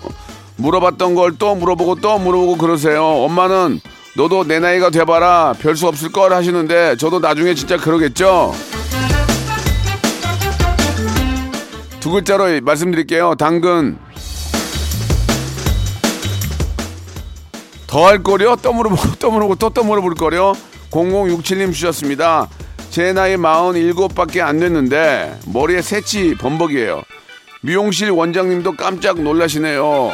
물어봤던 0.58 1.15
걸 1.15 1.34
또 1.39 1.56
물어보고 1.56 1.96
또 1.96 2.20
물어보고 2.20 2.58
그러세요. 2.58 3.03
엄마는 3.03 3.82
너도 4.15 4.44
내 4.46 4.60
나이가 4.60 4.89
돼봐라 4.91 5.56
별 5.60 5.75
수 5.75 5.88
없을 5.88 6.12
걸 6.12 6.32
하시는데 6.34 6.96
저도 6.98 7.20
나중에 7.20 7.56
진짜 7.56 7.75
그러겠죠? 7.77 8.53
두 12.00 12.12
글자로 12.12 12.62
말씀드릴게요. 12.62 13.36
당근. 13.36 13.98
더할 17.89 18.22
거려? 18.22 18.55
또 18.55 18.72
물어보고 18.72 19.01
또 19.17 19.31
물어보고 19.31 19.55
또 19.55 19.69
또 19.72 19.84
물어볼 19.84 20.13
거려? 20.13 20.53
0067님 20.91 21.74
주셨습니다. 21.74 22.48
제 22.91 23.13
나이 23.13 23.36
47밖에 23.36 24.41
안 24.41 24.60
됐는데 24.60 25.39
머리에 25.48 25.81
새치 25.81 26.36
범벅이에요. 26.36 27.01
미용실 27.62 28.12
원장님도 28.12 28.75
깜짝 28.75 29.19
놀라시네요. 29.19 30.12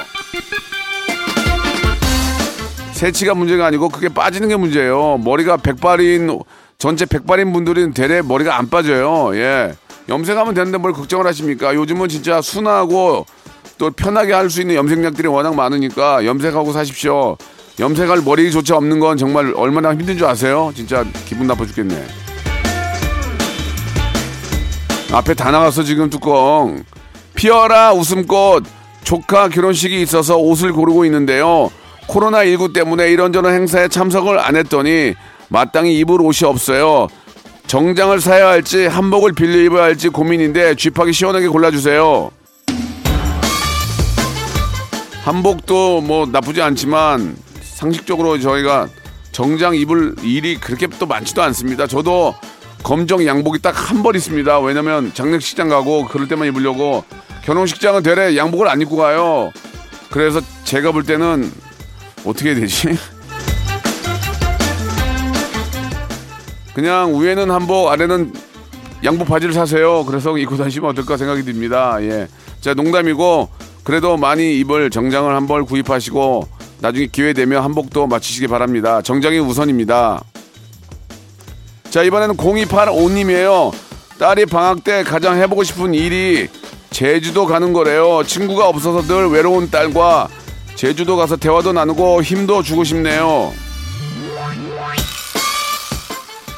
새치가 2.94 3.34
문제가 3.34 3.66
아니고 3.68 3.90
그게 3.90 4.08
빠지는 4.08 4.48
게 4.48 4.56
문제예요. 4.56 5.18
머리가 5.24 5.58
백발인 5.58 6.40
전체 6.78 7.06
백발인 7.06 7.52
분들은 7.52 7.94
대래 7.94 8.22
머리가 8.22 8.58
안 8.58 8.70
빠져요. 8.70 9.36
예. 9.36 9.74
염색하면 10.08 10.54
되는데 10.54 10.78
뭘 10.78 10.94
걱정을 10.94 11.28
하십니까? 11.28 11.76
요즘은 11.76 12.08
진짜 12.10 12.42
순하고 12.42 13.26
또 13.78 13.92
편하게 13.92 14.32
할 14.34 14.50
수 14.50 14.62
있는 14.62 14.76
염색약들이 14.76 15.28
워낙 15.28 15.56
많으니까 15.56 16.26
염색하고 16.26 16.72
사십시오. 16.72 17.38
염색할 17.80 18.22
머리조차 18.22 18.78
없는 18.78 19.00
건 19.00 19.18
정말 19.18 19.54
얼마나 19.56 19.92
힘든 19.92 20.18
줄 20.18 20.28
아세요? 20.28 20.72
진짜 20.76 21.04
기분 21.26 21.48
나빠 21.48 21.66
죽겠네. 21.66 22.06
앞에 25.12 25.34
다 25.34 25.52
나갔어 25.52 25.84
지금 25.84 26.10
뚜껑. 26.10 26.84
피어라 27.36 27.94
웃음꽃 27.94 28.64
조카 29.04 29.50
결혼식이 29.50 30.02
있어서 30.02 30.38
옷을 30.38 30.72
고르고 30.72 31.06
있는데요. 31.06 31.70
코로나19 32.08 32.74
때문에 32.74 33.10
이런저런 33.12 33.54
행사에 33.54 33.88
참석을 33.90 34.40
안 34.40 34.56
했더니 34.56 35.14
마땅히 35.50 35.98
입을 36.00 36.22
옷이 36.22 36.48
없어요. 36.48 37.08
정장을 37.68 38.22
사야 38.22 38.48
할지 38.48 38.86
한복을 38.86 39.34
빌려 39.34 39.60
입어야 39.60 39.84
할지 39.84 40.08
고민인데 40.10 40.76
쥐파기 40.76 41.12
시원하게 41.12 41.48
골라주세요. 41.48 42.32
한복도 45.24 46.02
뭐 46.02 46.26
나쁘지 46.28 46.62
않지만 46.62 47.36
상식적으로 47.76 48.40
저희가 48.40 48.88
정장 49.34 49.76
입을 49.76 50.16
일이 50.24 50.58
그렇게 50.58 50.88
또 50.98 51.06
많지도 51.06 51.44
않습니다. 51.44 51.86
저도 51.88 52.34
검정 52.84 53.26
양복이 53.26 53.60
딱 53.62 53.76
한 53.76 54.02
벌 54.02 54.16
있습니다. 54.16 54.60
왜냐면 54.60 55.14
장례식장 55.14 55.68
가고 55.68 56.06
그럴 56.06 56.28
때만 56.30 56.48
입으려고 56.48 57.04
결혼식장은 57.44 58.02
되레 58.02 58.38
양복을 58.38 58.70
안 58.70 58.80
입고 58.82 58.96
가요. 58.96 59.52
그래서 60.10 60.40
제가 60.64 60.94
볼 60.94 61.04
때는 61.04 61.52
어떻게 62.24 62.52
해야 62.52 62.60
되지? 62.62 62.96
그냥 66.74 67.22
위에는 67.22 67.52
한복, 67.52 67.90
아래는 67.90 68.34
양복 69.04 69.28
바지를 69.28 69.54
사세요. 69.54 70.06
그래서 70.06 70.38
입고 70.38 70.56
다니시면 70.58 70.90
어떨까 70.92 71.18
생각이 71.18 71.44
듭니다. 71.44 71.98
예. 72.02 72.28
자, 72.62 72.74
농담이고, 72.74 73.50
그래도 73.84 74.18
많이 74.18 74.58
입을 74.60 74.90
정장을 74.90 75.34
한 75.34 75.48
벌 75.48 75.64
구입하시고, 75.64 76.48
나중에 76.86 77.08
기회 77.12 77.34
되면 77.34 77.64
한복도 77.64 78.06
맞추시기 78.06 78.46
바랍니다. 78.48 79.02
정장이 79.02 79.40
우선입니다. 79.40 80.24
자, 81.90 82.04
이번에는 82.04 82.38
0285님이에요. 82.38 83.74
딸이 84.20 84.46
방학 84.46 84.84
때 84.84 85.02
가장 85.02 85.42
해보고 85.42 85.64
싶은 85.64 85.96
일이 85.96 86.48
제주도 86.92 87.48
가는 87.48 87.74
거래요. 87.74 88.22
친구가 88.28 88.70
없어서 88.70 89.02
늘 89.02 89.30
외로운 89.30 89.72
딸과 89.72 90.28
제주도 90.76 91.18
가서 91.18 91.38
대화도 91.38 91.74
나누고 91.74 92.22
힘도 92.22 92.62
주고 92.62 92.84
싶네요. 92.84 93.52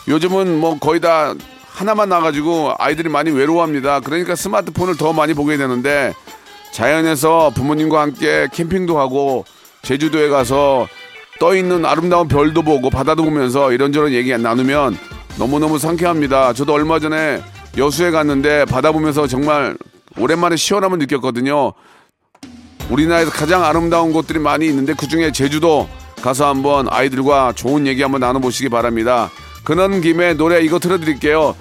요즘은 0.09 0.59
뭐 0.59 0.77
거의 0.77 0.99
다 0.99 1.35
하나만 1.69 2.09
나가지고 2.09 2.73
아이들이 2.77 3.07
많이 3.07 3.31
외로워합니다. 3.31 4.01
그러니까 4.01 4.35
스마트폰을 4.35 4.97
더 4.97 5.13
많이 5.13 5.33
보게 5.33 5.55
되는데 5.55 6.13
자연에서 6.73 7.51
부모님과 7.55 8.01
함께 8.01 8.49
캠핑도 8.51 8.99
하고 8.99 9.45
제주도에 9.87 10.27
가서 10.27 10.85
떠 11.39 11.55
있는 11.55 11.85
아름다운 11.85 12.27
별도 12.27 12.61
보고 12.61 12.89
바다도 12.89 13.23
보면서 13.23 13.71
이런저런 13.71 14.11
얘기 14.11 14.37
나누면 14.37 14.97
너무너무 15.39 15.79
상쾌합니다. 15.79 16.51
저도 16.51 16.73
얼마 16.73 16.99
전에 16.99 17.41
여수에 17.77 18.11
갔는데 18.11 18.65
바다 18.65 18.91
보면서 18.91 19.27
정말 19.27 19.77
오랜만에 20.17 20.57
시원함을 20.57 20.97
느꼈거든요. 20.99 21.71
우리나라에서 22.89 23.31
가장 23.31 23.63
아름다운 23.63 24.11
곳들이 24.11 24.39
많이 24.39 24.67
있는데 24.67 24.93
그 24.93 25.07
중에 25.07 25.31
제주도 25.31 25.87
가서 26.21 26.49
한번 26.49 26.87
아이들과 26.89 27.53
좋은 27.53 27.87
얘기 27.87 28.01
한번 28.01 28.19
나눠보시기 28.19 28.67
바랍니다. 28.67 29.29
그런 29.63 30.01
김에 30.01 30.33
노래 30.33 30.61
이거 30.63 30.79
틀어드릴게요. 30.79 31.55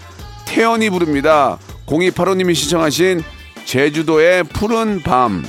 태연이 0.46 0.90
부릅니다. 0.90 1.58
0285님이 1.86 2.56
신청하신 2.56 3.22
제주도의 3.66 4.42
푸른 4.44 5.00
밤. 5.04 5.44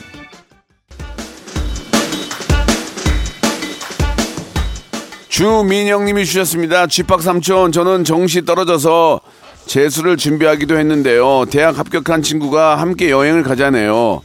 주민영님이 5.38 6.25
주셨습니다. 6.25 6.88
쥐팍 6.88 7.22
삼촌, 7.22 7.72
저는 7.72 8.03
정시 8.03 8.44
떨어져서 8.44 9.22
재수를 9.68 10.18
준비하기도 10.18 10.75
했는데요. 10.79 11.46
대학 11.51 11.77
합격한 11.77 12.24
친구가 12.24 12.77
함께 12.77 13.11
여행을 13.11 13.44
가자네요. 13.44 14.22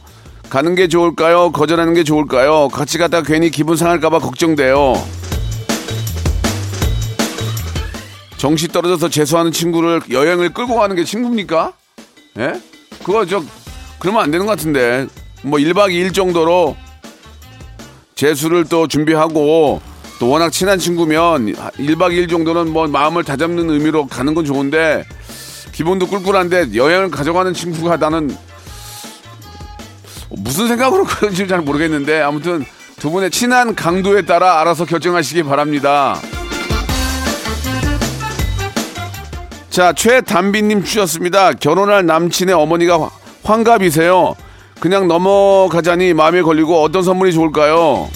가는 0.49 0.73
게 0.73 0.87
좋을까요? 0.87 1.51
거절하는 1.51 1.93
게 1.93 2.03
좋을까요? 2.03 2.67
같이 2.69 2.97
갔다가 2.97 3.27
괜히 3.27 3.51
기분 3.51 3.77
상할까봐 3.77 4.17
걱정돼요. 4.17 4.95
정시 8.37 8.69
떨어져서 8.69 9.09
재수하는 9.09 9.51
친구를 9.51 10.01
여행을 10.09 10.51
끌고 10.51 10.73
가는 10.73 10.95
게 10.95 11.03
친구입니까? 11.03 11.73
예? 12.39 12.59
그거 13.05 13.23
저, 13.27 13.43
그러면 13.99 14.23
안 14.23 14.31
되는 14.31 14.47
것 14.47 14.53
같은데. 14.53 15.05
뭐 15.43 15.59
1박 15.59 15.91
2일 15.91 16.11
정도로 16.11 16.75
재수를 18.15 18.65
또 18.65 18.87
준비하고 18.87 19.92
또 20.23 20.29
워낙 20.29 20.51
친한 20.51 20.79
친구면 20.79 21.47
1박 21.53 22.13
2일 22.13 22.29
정도는 22.29 22.71
뭐 22.71 22.87
마음을 22.87 23.25
다잡는 23.25 23.69
의미로 23.69 24.07
가는 24.07 24.33
건 24.33 24.45
좋은데 24.45 25.03
기본도 25.73 26.07
꿀꿀한데 26.07 26.75
여행을 26.75 27.11
가져가는 27.11 27.53
친구가 27.53 27.97
나는 27.97 28.33
무슨 30.29 30.69
생각으로 30.69 31.03
그런지 31.19 31.45
잘 31.45 31.59
모르겠는데 31.59 32.21
아무튼 32.21 32.63
두 33.01 33.11
분의 33.11 33.31
친한 33.31 33.75
강도에 33.75 34.21
따라 34.21 34.61
알아서 34.61 34.85
결정하시기 34.85 35.43
바랍니다. 35.43 36.15
자, 39.69 39.91
최담비님 39.91 40.85
주셨습니다. 40.85 41.51
결혼할 41.51 42.05
남친의 42.05 42.55
어머니가 42.55 43.09
환갑이세요. 43.43 44.35
그냥 44.79 45.09
넘어가자니 45.09 46.13
마음에 46.13 46.41
걸리고 46.41 46.81
어떤 46.81 47.03
선물이 47.03 47.33
좋을까요? 47.33 48.07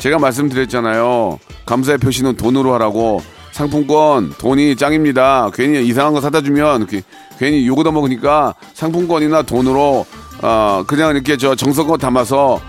제가 0.00 0.18
말씀드렸잖아요. 0.18 1.38
감사의 1.66 1.98
표시는 1.98 2.36
돈으로 2.36 2.72
하라고. 2.74 3.22
상품권, 3.52 4.32
돈이 4.38 4.76
짱입니다. 4.76 5.50
괜히 5.52 5.86
이상한 5.86 6.14
거 6.14 6.20
사다 6.22 6.40
주면 6.40 6.86
괜히 7.38 7.66
요거다 7.66 7.90
먹으니까 7.90 8.54
상품권이나 8.72 9.42
돈으로 9.42 10.06
어, 10.42 10.84
그냥 10.86 11.10
이렇게 11.10 11.36
저 11.36 11.54
정성껏 11.54 12.00
담아서 12.00 12.60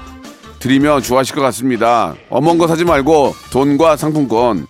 드리면 0.59 1.01
좋아하실 1.01 1.35
것 1.35 1.41
같습니다. 1.41 2.15
어먼 2.29 2.57
거 2.57 2.67
사지 2.67 2.83
말고 2.83 3.33
돈과 3.51 3.95
상품권. 3.95 4.67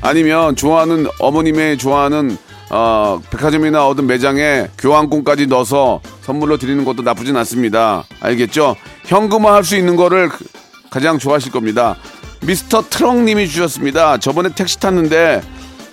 아니면 0.00 0.54
좋아하는 0.54 1.06
어머님의 1.18 1.78
좋아하는 1.78 2.38
어, 2.70 3.20
백화점이나 3.30 3.86
어떤 3.86 4.06
매장에 4.06 4.68
교환권까지 4.78 5.46
넣어서 5.46 6.00
선물로 6.22 6.56
드리는 6.58 6.84
것도 6.84 7.02
나쁘진 7.02 7.36
않습니다. 7.36 8.04
알겠죠? 8.20 8.76
현금화 9.04 9.54
할 9.54 9.64
수 9.64 9.76
있는 9.76 9.96
거를 9.96 10.30
가장 10.90 11.18
좋아하실 11.18 11.52
겁니다. 11.52 11.96
미스터 12.42 12.84
트럭님이 12.88 13.48
주셨습니다. 13.48 14.18
저번에 14.18 14.50
택시 14.54 14.78
탔는데 14.78 15.42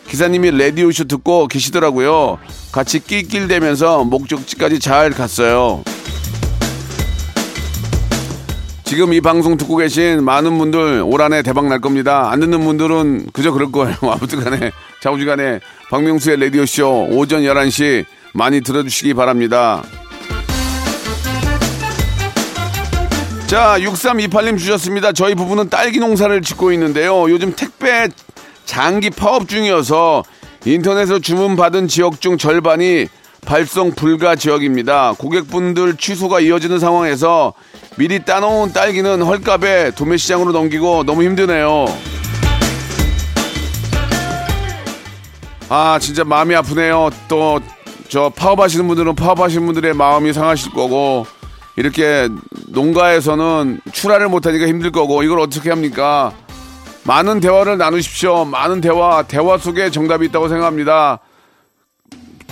기사님이 0.08 0.52
레디오쇼 0.52 1.06
듣고 1.06 1.48
계시더라고요. 1.48 2.38
같이 2.72 3.00
낄낄대면서 3.00 4.04
목적지까지 4.04 4.80
잘 4.80 5.12
갔어요. 5.12 5.84
지금 8.94 9.12
이 9.12 9.22
방송 9.22 9.58
듣고 9.58 9.78
계신 9.78 10.24
많은 10.24 10.56
분들 10.60 11.02
올 11.04 11.20
한해 11.20 11.42
대박 11.42 11.66
날 11.66 11.82
겁니다. 11.82 12.30
안 12.30 12.40
듣는 12.40 12.64
분들은 12.64 13.32
그저 13.34 13.52
그럴 13.52 13.72
거예요. 13.72 13.96
아무튼 14.06 14.44
간에 14.44 14.72
좌우지 15.02 15.26
간에 15.26 15.60
박명수의 15.90 16.40
라디오쇼 16.40 17.08
오전 17.10 17.42
11시 17.42 18.06
많이 18.36 18.62
들어주시기 18.62 19.16
바랍니다. 19.16 19.82
자, 23.48 23.78
6328님 23.80 24.60
주셨습니다. 24.60 25.12
저희 25.12 25.34
부부는 25.34 25.70
딸기 25.70 25.98
농사를 25.98 26.40
짓고 26.44 26.72
있는데요. 26.74 27.28
요즘 27.32 27.52
택배 27.56 28.10
장기 28.66 29.10
파업 29.10 29.50
중이어서 29.50 30.24
인터넷으로 30.66 31.18
주문받은 31.18 31.88
지역 31.88 32.22
중 32.22 32.38
절반이 32.38 33.08
발송 33.46 33.92
불가 33.92 34.36
지역입니다. 34.36 35.14
고객분들 35.18 35.98
취소가 35.98 36.40
이어지는 36.40 36.80
상황에서 36.80 37.54
미리 37.98 38.24
따놓은 38.24 38.74
딸기는 38.74 39.22
헐값에 39.22 39.92
도매 39.96 40.18
시장으로 40.18 40.52
넘기고 40.52 41.04
너무 41.04 41.24
힘드네요. 41.24 41.86
아 45.70 45.98
진짜 46.00 46.24
마음이 46.24 46.56
아프네요. 46.56 47.10
또 47.28 47.60
저 48.14 48.30
파업하시는 48.30 48.88
분들은 48.88 49.16
파업하시는 49.16 49.66
분들의 49.66 49.96
마음이 49.96 50.34
상하실 50.34 50.74
거고 50.74 51.26
이렇게 51.76 52.30
농가에서는 52.68 53.82
출하를 53.92 54.30
못하니까 54.30 54.68
힘들 54.68 54.92
거고 54.92 55.24
이걸 55.24 55.40
어떻게 55.40 55.72
합니까? 55.72 56.32
많은 57.06 57.40
대화를 57.40 57.80
나누십시오. 57.80 58.46
많은 58.46 58.82
대화, 58.82 59.24
대화 59.24 59.58
속에 59.58 59.90
정답이 59.90 60.28
있다고 60.28 60.48
생각합니다. 60.48 61.22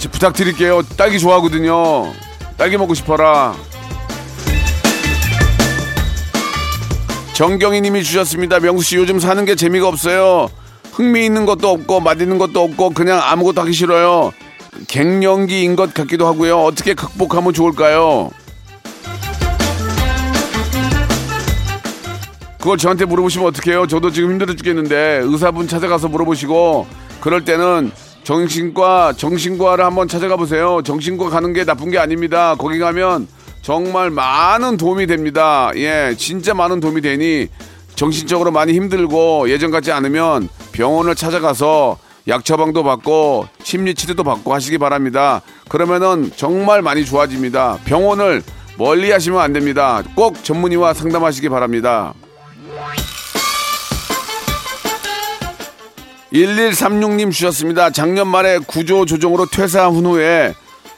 부탁드릴게요. 0.10 0.82
딸기 0.98 1.20
좋아하거든요. 1.20 2.12
딸기 2.58 2.78
먹고 2.78 2.94
싶어라. 2.94 3.56
정경희 7.34 7.82
님이 7.82 8.04
주셨습니다. 8.04 8.60
명수 8.60 8.84
씨 8.84 8.96
요즘 8.98 9.20
사는 9.20 9.44
게 9.46 9.56
재미가 9.56 9.88
없어요. 9.88 10.50
흥미 10.92 11.26
있는 11.26 11.46
것도 11.46 11.70
없고 11.70 12.00
맛있는 12.00 12.38
것도 12.38 12.62
없고 12.64 12.92
그냥 12.92 13.20
아무것도 13.24 13.62
하기 13.62 13.74
싫어요. 13.74 14.32
갱년기인 14.88 15.76
것 15.76 15.94
같기도 15.94 16.28
하고요. 16.28 16.60
어떻게 16.64 16.94
극복하면 16.94 17.54
좋을까요? 17.54 18.30
그걸 22.60 22.78
저한테 22.78 23.06
물어보시면 23.06 23.48
어떡해요? 23.48 23.88
저도 23.88 24.12
지금 24.12 24.32
힘들어 24.32 24.54
죽겠는데 24.54 25.22
의사분 25.24 25.68
찾아가서 25.68 26.10
물어보시고 26.10 26.86
그럴 27.20 27.44
때는 27.44 27.92
정신과 28.24 29.14
정신과를 29.18 29.84
한번 29.84 30.08
찾아가 30.08 30.36
보세요. 30.36 30.82
정신과 30.84 31.30
가는 31.30 31.54
게 31.54 31.66
나쁜 31.66 31.90
게 31.90 31.98
아닙니다. 31.98 32.56
거기 32.56 32.80
가면 32.80 33.28
정말 33.62 34.10
많은 34.10 34.78
도움이 34.78 35.08
됩니다. 35.08 35.72
예, 35.76 36.16
진짜 36.18 36.54
많은 36.54 36.80
도움이 36.80 37.02
되니 37.02 37.48
정신적으로 37.96 38.52
많이 38.52 38.74
힘들고 38.74 39.50
예전 39.50 39.72
같지 39.72 39.92
않으면 39.92 40.50
병원을 40.72 41.16
찾아가서 41.16 41.98
약 42.28 42.46
처방도 42.46 42.84
받고 42.84 43.48
심리 43.64 43.96
치료도 43.96 44.24
받고 44.24 44.54
하시기 44.54 44.78
바랍니다. 44.78 45.42
그러면은 45.70 46.32
정말 46.36 46.82
많이 46.82 47.06
좋아집니다. 47.06 47.80
병원을 47.86 48.44
멀리 48.78 49.12
하시면 49.12 49.40
안 49.40 49.54
됩니다. 49.54 50.02
꼭 50.16 50.44
전문의와 50.44 50.94
상담하시기 50.94 51.50
바랍니다. 51.50 52.14
1136님 56.34 57.32
주셨습니다. 57.32 57.90
작년 57.90 58.28
말에 58.28 58.58
구조 58.60 59.06
조정으로 59.06 59.46
퇴사한 59.48 60.06
후에 60.06 60.54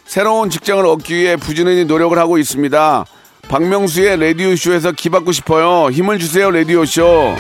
새로운 0.06 0.50
직장을 0.50 0.86
얻기 0.86 1.16
위해 1.16 1.36
부지런히 1.36 1.86
노력을 1.86 2.18
하고 2.18 2.38
있습니다. 2.38 3.06
박명수의 3.50 4.20
라디오쇼에서 4.20 4.92
기받고 4.92 5.32
싶어요. 5.32 5.90
힘을 5.90 6.20
주세요, 6.20 6.52
라디오쇼. 6.52 7.36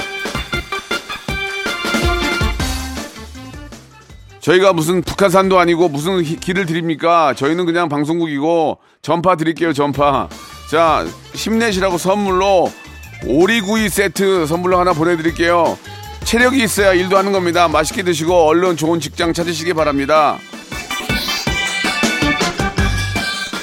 저희가 4.39 4.73
무슨 4.73 5.01
북한산도 5.01 5.57
아니고 5.57 5.87
무슨 5.87 6.21
히- 6.21 6.35
길을 6.35 6.65
드립니까? 6.65 7.33
저희는 7.35 7.65
그냥 7.65 7.87
방송국이고 7.87 8.79
전파 9.01 9.35
드릴게요, 9.37 9.71
전파. 9.71 10.27
자, 10.69 11.05
힘내시라고 11.33 11.97
선물로 11.97 12.69
오리구이 13.25 13.87
세트 13.87 14.47
선물로 14.47 14.77
하나 14.79 14.91
보내드릴게요. 14.91 15.77
체력이 16.23 16.63
있어야 16.63 16.93
일도 16.93 17.17
하는 17.17 17.31
겁니다. 17.31 17.67
맛있게 17.67 18.03
드시고 18.03 18.33
얼른 18.33 18.77
좋은 18.77 18.99
직장 18.99 19.33
찾으시기 19.33 19.73
바랍니다. 19.73 20.37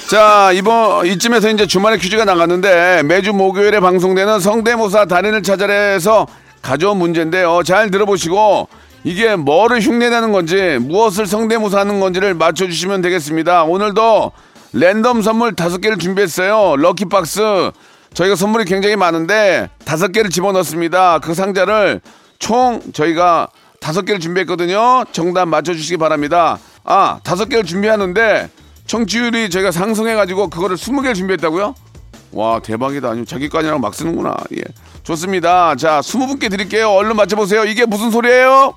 자, 0.08 0.50
이번, 0.52 1.06
이쯤에서 1.06 1.50
이제 1.50 1.66
주말에 1.66 1.96
퀴즈가 1.96 2.24
나갔는데 2.24 3.02
매주 3.04 3.32
목요일에 3.32 3.78
방송되는 3.80 4.40
성대모사 4.40 5.04
달인을 5.06 5.42
찾아내서 5.42 6.26
가져온 6.62 6.98
문제인데요. 6.98 7.62
잘 7.64 7.90
들어보시고 7.90 8.68
이게 9.04 9.36
뭐를 9.36 9.80
흉내내는 9.80 10.32
건지 10.32 10.78
무엇을 10.80 11.26
성대모사 11.26 11.78
하는 11.80 12.00
건지를 12.00 12.34
맞춰주시면 12.34 13.02
되겠습니다. 13.02 13.64
오늘도 13.64 14.32
랜덤 14.72 15.22
선물 15.22 15.54
다섯 15.54 15.80
개를 15.80 15.96
준비했어요. 15.98 16.76
럭키박스. 16.76 17.70
저희가 18.12 18.34
선물이 18.34 18.64
굉장히 18.64 18.96
많은데 18.96 19.70
다섯 19.84 20.10
개를 20.10 20.30
집어넣습니다. 20.30 21.20
그 21.20 21.34
상자를 21.34 22.00
총 22.40 22.80
저희가 22.92 23.48
다섯 23.80 24.02
개를 24.04 24.18
준비했거든요. 24.18 25.04
정답 25.12 25.46
맞춰주시기 25.46 25.98
바랍니다. 25.98 26.58
아, 26.82 27.20
다섯 27.22 27.48
개를 27.48 27.64
준비하는데 27.64 28.50
청취율이 28.86 29.50
저희가 29.50 29.70
상승해가지고 29.70 30.48
그거를 30.48 30.76
스무 30.76 31.02
개를 31.02 31.14
준비했다고요? 31.14 31.74
와 32.32 32.60
대박이다. 32.60 33.10
아니 33.10 33.24
자기 33.24 33.48
거 33.48 33.58
아니라고 33.58 33.80
막 33.80 33.94
쓰는구나. 33.94 34.34
예, 34.56 34.62
좋습니다. 35.04 35.76
자, 35.76 36.02
스무 36.02 36.26
분께 36.26 36.48
드릴게요. 36.48 36.90
얼른 36.90 37.14
맞춰보세요. 37.14 37.64
이게 37.64 37.86
무슨 37.86 38.10
소리예요? 38.10 38.74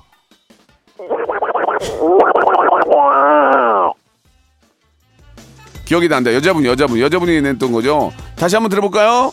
기억이 5.84 6.08
난다. 6.08 6.32
여자분, 6.32 6.64
여자분, 6.64 6.98
여자분이 6.98 7.42
냈던 7.42 7.72
거죠. 7.72 8.10
다시 8.36 8.56
한번 8.56 8.70
들어볼까요? 8.70 9.32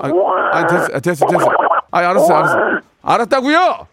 아, 0.00 0.10
아 0.52 0.66
됐어, 0.66 0.84
아, 0.94 1.00
됐어, 1.00 1.26
됐어. 1.26 1.63
아, 1.94 1.98
알았어, 1.98 2.34
알았어. 2.34 2.56
알았다고요? 3.02 3.86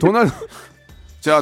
돈을 0.00 0.28
자, 1.20 1.40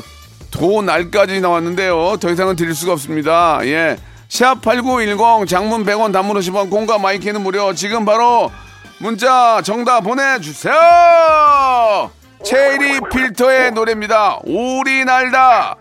돈 0.50 0.84
날까지 0.84 1.40
나왔는데요. 1.40 2.18
더 2.20 2.30
이상은 2.30 2.54
드릴 2.54 2.74
수가 2.74 2.92
없습니다. 2.92 3.60
예. 3.62 3.96
샵8910 4.28 5.48
장문 5.48 5.86
100원 5.86 6.12
단문 6.12 6.36
50원 6.36 6.68
콩과 6.68 6.98
마이케이는 6.98 7.40
무료. 7.40 7.72
지금 7.72 8.04
바로 8.04 8.50
문자 8.98 9.62
정답 9.62 10.00
보내 10.02 10.38
주세요. 10.38 12.10
체리 12.44 13.00
필터의 13.10 13.72
노래입니다. 13.72 14.40
오리 14.44 15.04
날다. 15.06 15.76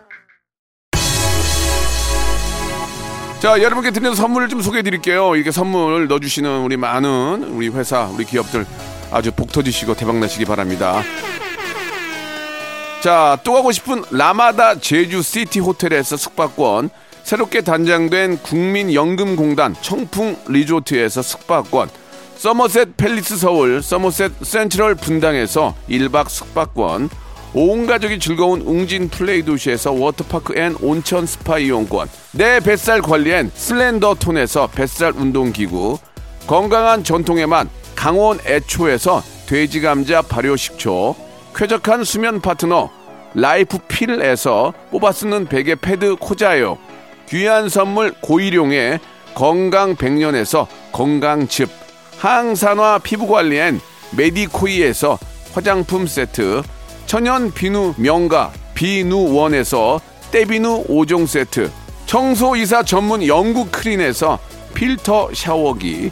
자, 3.40 3.62
여러분께 3.62 3.92
드리는 3.92 4.16
선물을 4.16 4.48
좀 4.48 4.62
소개해 4.62 4.82
드릴게요. 4.82 5.36
이렇게 5.36 5.52
선물 5.52 6.08
넣어주시는 6.08 6.62
우리 6.62 6.78
많은 6.78 7.50
우리 7.52 7.68
회사, 7.68 8.06
우리 8.06 8.24
기업들 8.24 8.66
아주 9.12 9.32
복 9.32 9.52
터지시고 9.52 9.96
대박 9.96 10.18
나시기 10.18 10.46
바랍니다. 10.46 11.02
자, 13.02 13.38
또 13.44 13.54
가고 13.54 13.72
싶은 13.72 14.04
라마다 14.10 14.80
제주 14.80 15.22
시티 15.22 15.60
호텔에서 15.60 16.18
숙박권, 16.18 16.90
새롭게 17.24 17.62
단장된 17.62 18.40
국민연금공단 18.40 19.76
청풍 19.82 20.38
리조트에서 20.48 21.22
숙박권, 21.22 21.90
서머셋 22.38 22.98
팰리스 22.98 23.38
서울, 23.38 23.82
서머셋 23.82 24.32
센트럴 24.44 24.96
분당에서 24.96 25.76
1박 25.90 26.30
숙박권, 26.30 27.10
온 27.54 27.88
가족이 27.88 28.20
즐거운 28.20 28.62
웅진 28.62 29.10
플레이 29.10 29.44
도시에서 29.44 29.92
워터파크 29.92 30.58
and 30.60 30.76
온천 30.82 31.26
스파 31.26 31.58
이용권, 31.58 32.10
내 32.34 32.60
뱃살 32.60 33.02
관리엔 33.02 33.52
슬렌더 33.54 34.16
톤에서 34.16 34.68
뱃살 34.68 35.14
운동기구, 35.16 35.98
건강한 36.48 37.04
전통의 37.04 37.48
맛 37.48 37.68
강원 37.96 38.40
애초에서 38.46 39.24
돼지 39.48 39.82
감자 39.82 40.22
발효 40.22 40.56
식초, 40.56 41.16
쾌적한 41.56 42.04
수면 42.04 42.42
파트너 42.42 42.90
라이프 43.34 43.78
필에서 43.88 44.74
뽑아 44.92 45.12
쓰는 45.12 45.46
베개 45.46 45.76
패드 45.76 46.16
코자요, 46.18 46.78
귀한 47.30 47.70
선물 47.70 48.14
고일용의 48.22 49.00
건강 49.34 49.96
백년에서 49.96 50.68
건강즙, 50.92 51.70
항산화 52.18 53.00
피부 53.00 53.28
관리엔 53.28 53.80
메디코이에서 54.16 55.18
화장품 55.54 56.08
세트, 56.08 56.64
천연 57.06 57.52
비누 57.52 57.96
명가 57.98 58.52
비누원에서 58.74 60.00
때비누 60.32 60.86
5종 60.88 61.28
세트, 61.28 61.72
청소이사 62.06 62.84
전문 62.84 63.26
영국 63.26 63.72
크린에서 63.72 64.40
필터 64.74 65.30
샤워기, 65.34 66.12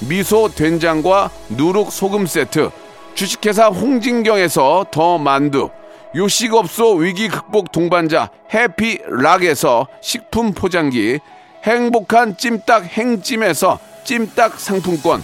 미소 0.00 0.48
된장과 0.48 1.30
누룩 1.50 1.92
소금 1.92 2.26
세트, 2.26 2.70
주식회사 3.14 3.66
홍진경에서 3.66 4.86
더 4.90 5.18
만두, 5.18 5.70
요식업소 6.14 6.94
위기 6.94 7.28
극복 7.28 7.70
동반자 7.70 8.30
해피락에서 8.52 9.86
식품 10.00 10.52
포장기, 10.52 11.20
행복한 11.64 12.36
찜닭 12.36 12.84
행찜에서 12.84 13.78
찜닭 14.04 14.58
상품권, 14.58 15.22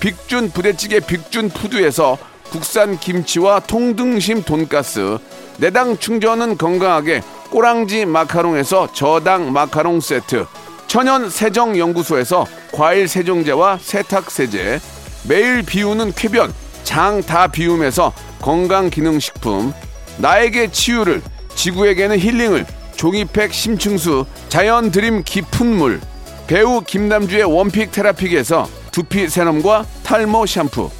빅준 0.00 0.50
부대찌개 0.50 1.00
빅준 1.00 1.50
푸드에서 1.50 2.16
국산 2.50 2.98
김치와 2.98 3.60
통등심 3.60 4.42
돈가스, 4.42 5.18
내당 5.58 5.98
충전은 5.98 6.56
건강하게 6.56 7.22
꼬랑지 7.50 8.06
마카롱에서 8.06 8.92
저당 8.92 9.52
마카롱 9.52 10.00
세트, 10.00 10.46
천연 10.94 11.28
세정 11.28 11.76
연구소에서 11.76 12.46
과일 12.70 13.08
세정제와 13.08 13.78
세탁 13.82 14.30
세제, 14.30 14.78
매일 15.26 15.64
비우는 15.64 16.12
쾌변 16.12 16.54
장 16.84 17.20
다 17.20 17.48
비움에서 17.48 18.12
건강 18.40 18.90
기능 18.90 19.18
식품, 19.18 19.72
나에게 20.18 20.70
치유를 20.70 21.20
지구에게는 21.56 22.20
힐링을 22.20 22.64
종이팩 22.94 23.52
심층수 23.52 24.24
자연 24.48 24.92
드림 24.92 25.24
깊은 25.24 25.66
물 25.66 26.00
배우 26.46 26.80
김남주의 26.80 27.42
원픽 27.42 27.90
테라픽에서 27.90 28.68
두피 28.92 29.28
세럼과 29.28 29.86
탈모 30.04 30.46
샴푸 30.46 30.90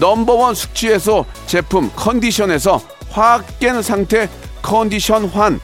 Number 0.00 0.36
one 0.36 0.54
숙취해소 0.54 1.26
제품 1.44 1.90
컨디션에서 1.94 2.80
확 3.10 3.58
깬 3.60 3.82
상태 3.82 4.30
컨디션 4.62 5.26
환 5.26 5.60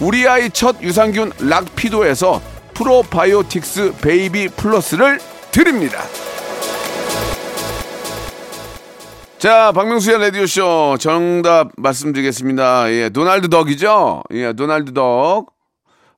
우리 0.00 0.26
아이 0.26 0.48
첫 0.48 0.80
유산균 0.80 1.32
락피도에서 1.38 2.40
프로바이오틱스 2.80 3.96
베이비 4.00 4.48
플러스를 4.56 5.18
드립니다. 5.50 5.98
자, 9.38 9.70
박명수의 9.72 10.18
라디오쇼 10.18 10.96
정답 10.98 11.72
말씀드리겠습니다. 11.76 12.90
예, 12.90 13.10
도날드 13.10 13.50
덕이죠? 13.50 14.22
예, 14.32 14.54
도날드 14.54 14.94
덕. 14.94 15.48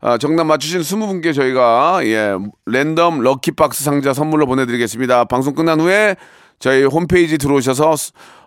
아, 0.01 0.19
정답 0.19 0.45
맞추신 0.45 0.81
20분께 0.81 1.35
저희가, 1.35 2.01
예, 2.05 2.37
랜덤 2.67 3.21
lucky 3.21 3.60
box 3.60 3.83
상자 3.83 4.13
선물로 4.13 4.47
보내드리겠습니다. 4.47 5.25
방송 5.25 5.55
끝난 5.55 5.81
후에 5.81 6.15
저희 6.61 6.85
홈페이지 6.85 7.39
들어오셔서, 7.39 7.95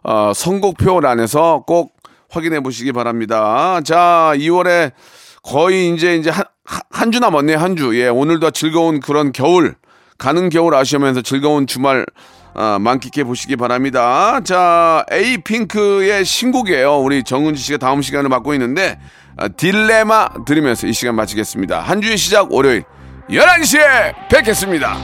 어, 0.03 0.31
선곡표란에서 0.33 1.65
꼭 1.67 1.93
확인해 2.29 2.61
보시기 2.61 2.93
바랍니다. 2.93 3.81
자, 3.83 4.31
2월에 4.35 4.93
거의 5.45 5.93
이제, 5.93 6.15
이제 6.15 6.29
한, 6.29 6.43
한 6.91 7.11
주 7.11 7.19
남았네요, 7.19 7.57
한 7.57 7.75
주. 7.75 7.99
예, 7.99 8.07
오늘도 8.07 8.51
즐거운 8.51 8.99
그런 8.99 9.31
겨울, 9.31 9.75
가는 10.17 10.49
겨울 10.49 10.73
아시면서 10.75 11.21
즐거운 11.21 11.67
주말 11.67 12.05
아, 12.57 12.77
만끽해 12.79 13.25
보시기 13.25 13.57
바랍니다. 13.57 14.39
자, 14.43 15.03
에이핑크의 15.11 16.23
신곡이에요. 16.23 16.99
우리 16.99 17.21
정은지 17.23 17.61
씨가 17.61 17.77
다음 17.77 18.01
시간을 18.01 18.29
맡고 18.29 18.53
있는데 18.53 18.97
아, 19.35 19.49
딜레마 19.49 20.29
들으면서 20.45 20.87
이 20.87 20.93
시간 20.93 21.15
마치겠습니다. 21.15 21.81
한 21.81 22.01
주의 22.01 22.17
시작 22.17 22.53
월요일 22.53 22.83
11시에 23.29 24.29
뵙겠습니다. 24.29 24.97